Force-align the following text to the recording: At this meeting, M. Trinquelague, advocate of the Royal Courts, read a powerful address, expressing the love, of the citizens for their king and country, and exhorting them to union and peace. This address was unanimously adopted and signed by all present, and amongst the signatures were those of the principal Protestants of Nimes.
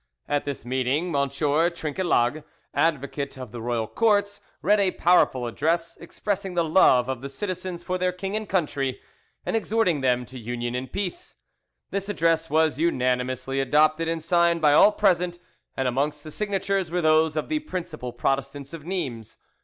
At 0.27 0.45
this 0.45 0.65
meeting, 0.65 1.15
M. 1.15 1.29
Trinquelague, 1.29 2.43
advocate 2.73 3.37
of 3.37 3.51
the 3.51 3.61
Royal 3.61 3.85
Courts, 3.87 4.41
read 4.63 4.79
a 4.79 4.89
powerful 4.89 5.45
address, 5.45 5.95
expressing 5.97 6.55
the 6.55 6.63
love, 6.63 7.07
of 7.07 7.21
the 7.21 7.29
citizens 7.29 7.83
for 7.83 7.99
their 7.99 8.11
king 8.11 8.35
and 8.35 8.49
country, 8.49 8.99
and 9.45 9.55
exhorting 9.55 10.01
them 10.01 10.25
to 10.25 10.39
union 10.39 10.73
and 10.73 10.91
peace. 10.91 11.35
This 11.91 12.09
address 12.09 12.49
was 12.49 12.79
unanimously 12.79 13.59
adopted 13.59 14.07
and 14.07 14.23
signed 14.23 14.59
by 14.59 14.73
all 14.73 14.91
present, 14.91 15.37
and 15.77 15.87
amongst 15.87 16.23
the 16.23 16.31
signatures 16.31 16.89
were 16.89 17.01
those 17.03 17.37
of 17.37 17.47
the 17.47 17.59
principal 17.59 18.11
Protestants 18.11 18.73
of 18.73 18.83
Nimes. 18.83 19.37